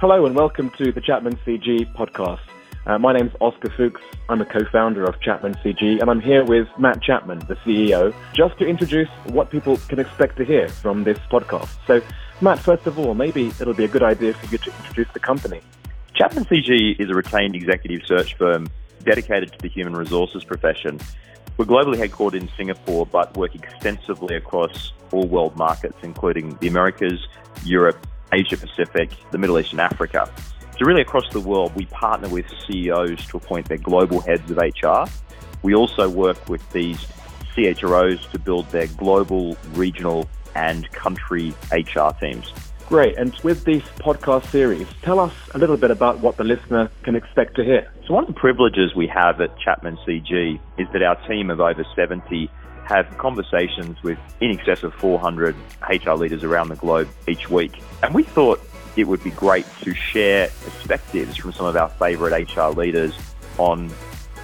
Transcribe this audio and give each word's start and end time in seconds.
Hello 0.00 0.26
and 0.26 0.36
welcome 0.36 0.70
to 0.78 0.92
the 0.92 1.00
Chapman 1.00 1.36
CG 1.44 1.92
podcast. 1.92 2.38
Uh, 2.86 3.00
my 3.00 3.12
name's 3.12 3.32
Oscar 3.40 3.68
Fuchs. 3.68 4.00
I'm 4.28 4.40
a 4.40 4.44
co-founder 4.44 5.02
of 5.02 5.20
Chapman 5.20 5.54
CG, 5.54 6.00
and 6.00 6.08
I'm 6.08 6.20
here 6.20 6.44
with 6.44 6.68
Matt 6.78 7.02
Chapman, 7.02 7.40
the 7.48 7.56
CEO, 7.66 8.14
just 8.32 8.56
to 8.58 8.64
introduce 8.64 9.08
what 9.24 9.50
people 9.50 9.76
can 9.88 9.98
expect 9.98 10.36
to 10.36 10.44
hear 10.44 10.68
from 10.68 11.02
this 11.02 11.18
podcast. 11.32 11.70
So, 11.88 12.00
Matt, 12.40 12.60
first 12.60 12.86
of 12.86 12.96
all, 12.96 13.14
maybe 13.14 13.48
it'll 13.60 13.74
be 13.74 13.86
a 13.86 13.88
good 13.88 14.04
idea 14.04 14.34
for 14.34 14.46
you 14.46 14.58
to 14.58 14.72
introduce 14.76 15.12
the 15.14 15.18
company. 15.18 15.60
Chapman 16.14 16.44
CG 16.44 17.00
is 17.00 17.10
a 17.10 17.14
retained 17.14 17.56
executive 17.56 18.06
search 18.06 18.36
firm 18.36 18.68
dedicated 19.02 19.50
to 19.54 19.58
the 19.58 19.68
human 19.68 19.94
resources 19.94 20.44
profession. 20.44 21.00
We're 21.56 21.64
globally 21.64 21.96
headquartered 21.96 22.40
in 22.40 22.48
Singapore, 22.56 23.04
but 23.04 23.36
work 23.36 23.56
extensively 23.56 24.36
across 24.36 24.92
all 25.10 25.26
world 25.26 25.56
markets, 25.56 25.98
including 26.04 26.56
the 26.60 26.68
Americas, 26.68 27.26
Europe, 27.64 27.98
Asia 28.32 28.56
Pacific, 28.56 29.10
the 29.30 29.38
Middle 29.38 29.58
East, 29.58 29.72
and 29.72 29.80
Africa. 29.80 30.30
So, 30.78 30.84
really, 30.84 31.02
across 31.02 31.28
the 31.32 31.40
world, 31.40 31.74
we 31.74 31.86
partner 31.86 32.28
with 32.28 32.46
CEOs 32.66 33.26
to 33.26 33.36
appoint 33.36 33.68
their 33.68 33.78
global 33.78 34.20
heads 34.20 34.48
of 34.50 34.58
HR. 34.58 35.10
We 35.62 35.74
also 35.74 36.08
work 36.08 36.48
with 36.48 36.68
these 36.70 37.04
CHROs 37.56 38.30
to 38.30 38.38
build 38.38 38.70
their 38.70 38.86
global, 38.86 39.56
regional, 39.72 40.28
and 40.54 40.90
country 40.92 41.52
HR 41.72 42.10
teams. 42.20 42.52
Great. 42.88 43.18
And 43.18 43.34
with 43.40 43.64
this 43.64 43.82
podcast 43.98 44.50
series, 44.50 44.86
tell 45.02 45.20
us 45.20 45.34
a 45.52 45.58
little 45.58 45.76
bit 45.76 45.90
about 45.90 46.20
what 46.20 46.36
the 46.36 46.44
listener 46.44 46.90
can 47.02 47.16
expect 47.16 47.56
to 47.56 47.64
hear. 47.64 47.92
So, 48.06 48.14
one 48.14 48.24
of 48.24 48.28
the 48.28 48.40
privileges 48.40 48.94
we 48.94 49.06
have 49.08 49.40
at 49.40 49.58
Chapman 49.58 49.98
CG 50.06 50.58
is 50.78 50.88
that 50.92 51.02
our 51.02 51.16
team 51.28 51.50
of 51.50 51.60
over 51.60 51.84
70 51.94 52.50
have 52.88 53.18
conversations 53.18 54.02
with 54.02 54.18
in 54.40 54.50
excess 54.50 54.82
of 54.82 54.94
400 54.94 55.54
HR 55.88 56.12
leaders 56.12 56.42
around 56.42 56.68
the 56.68 56.76
globe 56.76 57.08
each 57.28 57.50
week. 57.50 57.72
And 58.02 58.14
we 58.14 58.22
thought 58.22 58.60
it 58.96 59.06
would 59.06 59.22
be 59.22 59.30
great 59.30 59.66
to 59.82 59.94
share 59.94 60.48
perspectives 60.64 61.36
from 61.36 61.52
some 61.52 61.66
of 61.66 61.76
our 61.76 61.90
favorite 61.90 62.54
HR 62.56 62.70
leaders 62.70 63.12
on 63.58 63.90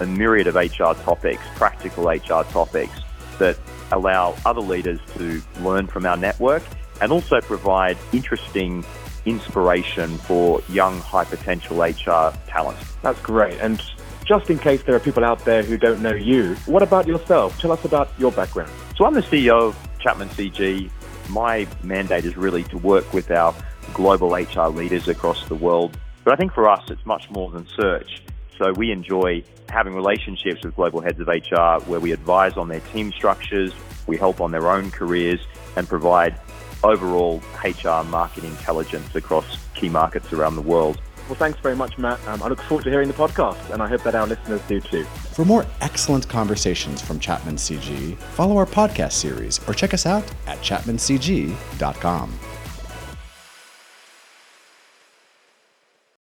a 0.00 0.06
myriad 0.06 0.46
of 0.46 0.56
HR 0.56 0.92
topics, 1.02 1.42
practical 1.54 2.08
HR 2.08 2.44
topics 2.44 2.92
that 3.38 3.58
allow 3.92 4.36
other 4.44 4.60
leaders 4.60 5.00
to 5.16 5.42
learn 5.60 5.86
from 5.86 6.04
our 6.04 6.16
network 6.16 6.62
and 7.00 7.12
also 7.12 7.40
provide 7.40 7.96
interesting 8.12 8.84
inspiration 9.24 10.18
for 10.18 10.60
young 10.68 10.98
high 11.00 11.24
potential 11.24 11.80
HR 11.80 12.36
talent. 12.46 12.78
That's 13.02 13.20
great. 13.20 13.58
And 13.60 13.82
just 14.24 14.48
in 14.48 14.58
case 14.58 14.82
there 14.82 14.94
are 14.94 15.00
people 15.00 15.24
out 15.24 15.44
there 15.44 15.62
who 15.62 15.76
don't 15.76 16.00
know 16.00 16.14
you, 16.14 16.54
what 16.66 16.82
about 16.82 17.06
yourself? 17.06 17.58
Tell 17.60 17.72
us 17.72 17.84
about 17.84 18.10
your 18.18 18.32
background. 18.32 18.70
So 18.96 19.04
I'm 19.04 19.14
the 19.14 19.20
CEO 19.20 19.68
of 19.68 19.88
Chapman 20.00 20.28
CG. 20.30 20.90
My 21.28 21.66
mandate 21.82 22.24
is 22.24 22.36
really 22.36 22.64
to 22.64 22.78
work 22.78 23.12
with 23.12 23.30
our 23.30 23.54
global 23.92 24.34
HR 24.34 24.68
leaders 24.68 25.08
across 25.08 25.46
the 25.48 25.54
world. 25.54 25.96
But 26.24 26.32
I 26.32 26.36
think 26.36 26.52
for 26.52 26.68
us, 26.68 26.90
it's 26.90 27.04
much 27.04 27.30
more 27.30 27.50
than 27.50 27.66
search. 27.68 28.22
So 28.58 28.72
we 28.72 28.92
enjoy 28.92 29.44
having 29.68 29.94
relationships 29.94 30.64
with 30.64 30.76
global 30.76 31.00
heads 31.00 31.20
of 31.20 31.28
HR 31.28 31.84
where 31.88 32.00
we 32.00 32.12
advise 32.12 32.56
on 32.56 32.68
their 32.68 32.80
team 32.80 33.12
structures, 33.12 33.74
we 34.06 34.16
help 34.16 34.40
on 34.40 34.52
their 34.52 34.70
own 34.70 34.90
careers, 34.90 35.40
and 35.76 35.88
provide 35.88 36.38
overall 36.82 37.42
HR 37.62 38.04
market 38.04 38.44
intelligence 38.44 39.14
across 39.14 39.58
key 39.74 39.88
markets 39.88 40.32
around 40.32 40.56
the 40.56 40.62
world. 40.62 41.00
Well, 41.26 41.36
thanks 41.36 41.58
very 41.60 41.74
much, 41.74 41.96
Matt. 41.96 42.20
Um, 42.28 42.42
I 42.42 42.48
look 42.48 42.60
forward 42.62 42.84
to 42.84 42.90
hearing 42.90 43.08
the 43.08 43.14
podcast, 43.14 43.70
and 43.70 43.82
I 43.82 43.88
hope 43.88 44.02
that 44.02 44.14
our 44.14 44.26
listeners 44.26 44.60
do 44.68 44.80
too. 44.80 45.04
For 45.04 45.44
more 45.44 45.64
excellent 45.80 46.28
conversations 46.28 47.00
from 47.00 47.18
Chapman 47.18 47.56
CG, 47.56 48.16
follow 48.16 48.56
our 48.58 48.66
podcast 48.66 49.12
series 49.12 49.60
or 49.66 49.72
check 49.74 49.94
us 49.94 50.04
out 50.04 50.24
at 50.46 50.58
chapmancg.com. 50.58 52.38